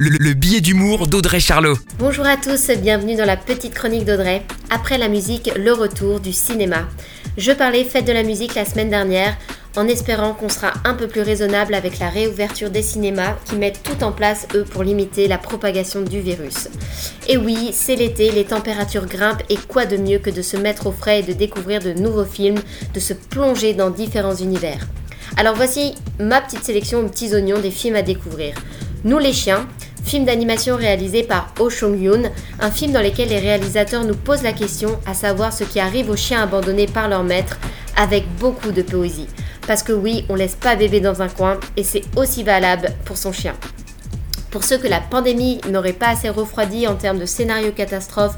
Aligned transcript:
le, 0.00 0.10
le 0.10 0.32
billet 0.32 0.60
d'humour 0.60 1.08
d'Audrey 1.08 1.40
Charlot. 1.40 1.76
Bonjour 1.98 2.24
à 2.24 2.36
tous, 2.36 2.70
bienvenue 2.80 3.16
dans 3.16 3.24
la 3.24 3.36
petite 3.36 3.74
chronique 3.74 4.04
d'Audrey. 4.04 4.42
Après 4.70 4.96
la 4.96 5.08
musique, 5.08 5.50
le 5.56 5.72
retour 5.72 6.20
du 6.20 6.32
cinéma. 6.32 6.88
Je 7.36 7.50
parlais 7.50 7.82
fête 7.82 8.06
de 8.06 8.12
la 8.12 8.22
musique 8.22 8.54
la 8.54 8.64
semaine 8.64 8.90
dernière 8.90 9.36
en 9.76 9.88
espérant 9.88 10.34
qu'on 10.34 10.48
sera 10.48 10.72
un 10.84 10.94
peu 10.94 11.08
plus 11.08 11.22
raisonnable 11.22 11.74
avec 11.74 11.98
la 11.98 12.10
réouverture 12.10 12.70
des 12.70 12.82
cinémas 12.82 13.34
qui 13.44 13.56
mettent 13.56 13.82
tout 13.82 14.04
en 14.04 14.12
place, 14.12 14.46
eux, 14.54 14.62
pour 14.62 14.84
limiter 14.84 15.26
la 15.26 15.36
propagation 15.36 16.02
du 16.02 16.20
virus. 16.20 16.68
Et 17.28 17.36
oui, 17.36 17.70
c'est 17.72 17.96
l'été, 17.96 18.30
les 18.30 18.44
températures 18.44 19.06
grimpent 19.06 19.42
et 19.50 19.56
quoi 19.56 19.84
de 19.84 19.96
mieux 19.96 20.20
que 20.20 20.30
de 20.30 20.42
se 20.42 20.56
mettre 20.56 20.86
au 20.86 20.92
frais 20.92 21.20
et 21.20 21.22
de 21.24 21.32
découvrir 21.32 21.80
de 21.80 21.92
nouveaux 21.92 22.24
films, 22.24 22.60
de 22.94 23.00
se 23.00 23.14
plonger 23.14 23.74
dans 23.74 23.90
différents 23.90 24.36
univers. 24.36 24.86
Alors 25.36 25.56
voici 25.56 25.96
ma 26.20 26.40
petite 26.40 26.62
sélection 26.62 27.00
aux 27.00 27.08
petits 27.08 27.34
oignons 27.34 27.60
des 27.60 27.72
films 27.72 27.96
à 27.96 28.02
découvrir. 28.02 28.54
Nous 29.04 29.18
les 29.18 29.32
chiens, 29.32 29.68
film 30.08 30.24
d'animation 30.24 30.74
réalisé 30.74 31.22
par 31.22 31.52
Oh 31.60 31.68
Chong-yoon, 31.68 32.30
un 32.60 32.70
film 32.70 32.92
dans 32.92 33.02
lequel 33.02 33.28
les 33.28 33.40
réalisateurs 33.40 34.04
nous 34.04 34.16
posent 34.16 34.42
la 34.42 34.54
question 34.54 34.98
à 35.04 35.12
savoir 35.12 35.52
ce 35.52 35.64
qui 35.64 35.80
arrive 35.80 36.08
aux 36.08 36.16
chiens 36.16 36.42
abandonnés 36.42 36.86
par 36.86 37.10
leur 37.10 37.24
maître 37.24 37.58
avec 37.94 38.24
beaucoup 38.38 38.72
de 38.72 38.80
poésie. 38.80 39.28
Parce 39.66 39.82
que 39.82 39.92
oui, 39.92 40.24
on 40.30 40.34
laisse 40.34 40.54
pas 40.54 40.76
bébé 40.76 41.00
dans 41.00 41.20
un 41.20 41.28
coin 41.28 41.60
et 41.76 41.84
c'est 41.84 42.04
aussi 42.16 42.42
valable 42.42 42.88
pour 43.04 43.18
son 43.18 43.32
chien. 43.32 43.54
Pour 44.50 44.64
ceux 44.64 44.78
que 44.78 44.88
la 44.88 45.02
pandémie 45.02 45.60
n'aurait 45.68 45.92
pas 45.92 46.08
assez 46.08 46.30
refroidi 46.30 46.88
en 46.88 46.94
termes 46.94 47.18
de 47.18 47.26
scénario 47.26 47.70
catastrophe 47.70 48.36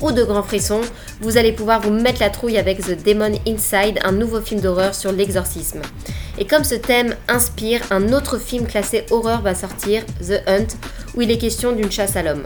ou 0.00 0.10
de 0.10 0.24
grands 0.24 0.42
frissons, 0.42 0.80
vous 1.20 1.36
allez 1.36 1.52
pouvoir 1.52 1.80
vous 1.82 1.92
mettre 1.92 2.18
la 2.18 2.30
trouille 2.30 2.58
avec 2.58 2.80
The 2.80 3.00
Demon 3.06 3.38
Inside, 3.46 4.00
un 4.02 4.10
nouveau 4.10 4.40
film 4.40 4.60
d'horreur 4.60 4.92
sur 4.92 5.12
l'exorcisme. 5.12 5.82
Et 6.38 6.46
comme 6.46 6.64
ce 6.64 6.74
thème 6.74 7.14
inspire, 7.28 7.80
un 7.92 8.12
autre 8.12 8.38
film 8.38 8.66
classé 8.66 9.06
horreur 9.10 9.42
va 9.42 9.54
sortir, 9.54 10.04
The 10.20 10.42
Hunt, 10.48 10.66
où 11.14 11.22
il 11.22 11.30
est 11.30 11.38
question 11.38 11.72
d'une 11.72 11.90
chasse 11.90 12.16
à 12.16 12.22
l'homme. 12.22 12.44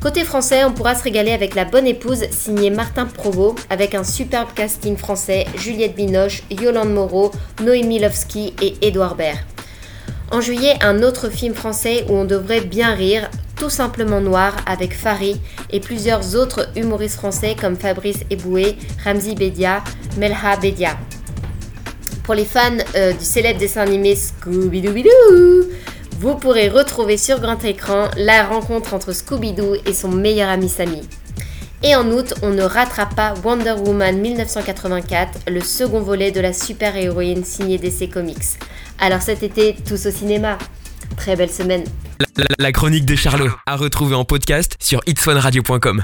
Côté 0.00 0.24
français, 0.24 0.64
on 0.64 0.72
pourra 0.72 0.94
se 0.94 1.02
régaler 1.02 1.32
avec 1.32 1.54
La 1.54 1.66
Bonne 1.66 1.86
Épouse, 1.86 2.24
signé 2.30 2.70
Martin 2.70 3.04
Provost, 3.04 3.58
avec 3.68 3.94
un 3.94 4.02
superbe 4.02 4.48
casting 4.54 4.96
français, 4.96 5.44
Juliette 5.56 5.94
Binoche, 5.94 6.42
Yolande 6.50 6.94
Moreau, 6.94 7.32
Noémie 7.62 7.98
Lovski 7.98 8.54
et 8.62 8.76
Édouard 8.80 9.14
Baird. 9.14 9.38
En 10.30 10.40
juillet, 10.40 10.76
un 10.80 11.02
autre 11.02 11.28
film 11.28 11.54
français 11.54 12.06
où 12.08 12.14
on 12.14 12.24
devrait 12.24 12.62
bien 12.62 12.94
rire, 12.94 13.28
tout 13.56 13.68
simplement 13.68 14.22
noir, 14.22 14.56
avec 14.64 14.94
Farid 14.94 15.36
et 15.70 15.80
plusieurs 15.80 16.34
autres 16.34 16.70
humoristes 16.76 17.16
français 17.16 17.54
comme 17.60 17.76
Fabrice 17.76 18.20
Eboué, 18.30 18.76
Ramzi 19.04 19.34
Bedia, 19.34 19.84
Melha 20.16 20.56
Bedia. 20.62 20.96
Pour 22.22 22.34
les 22.34 22.46
fans 22.46 22.78
euh, 22.94 23.12
du 23.12 23.24
célèbre 23.24 23.58
dessin 23.58 23.82
animé 23.82 24.14
Scooby-Doo, 24.14 25.68
vous 26.20 26.34
pourrez 26.34 26.68
retrouver 26.68 27.16
sur 27.16 27.40
grand 27.40 27.64
écran 27.64 28.10
la 28.18 28.44
rencontre 28.44 28.92
entre 28.92 29.10
Scooby-Doo 29.10 29.76
et 29.86 29.94
son 29.94 30.10
meilleur 30.10 30.50
ami 30.50 30.68
Sammy. 30.68 31.00
Et 31.82 31.96
en 31.96 32.10
août, 32.10 32.34
on 32.42 32.50
ne 32.50 32.60
ratera 32.60 33.06
pas 33.06 33.32
Wonder 33.42 33.72
Woman 33.72 34.20
1984, 34.20 35.50
le 35.50 35.60
second 35.60 36.02
volet 36.02 36.30
de 36.30 36.40
la 36.42 36.52
super-héroïne 36.52 37.42
signée 37.42 37.78
DC 37.78 38.10
Comics. 38.10 38.58
Alors 38.98 39.22
cet 39.22 39.42
été, 39.42 39.74
tous 39.88 40.04
au 40.04 40.10
cinéma. 40.10 40.58
Très 41.16 41.36
belle 41.36 41.50
semaine. 41.50 41.84
La, 42.58 42.70
chronique 42.70 43.06
des 43.06 43.16
Charlots, 43.16 43.52
à 43.64 43.76
retrouver 43.76 44.14
en 44.14 44.26
podcast 44.26 44.76
sur 44.78 45.00
itswanradio.com. 45.06 45.98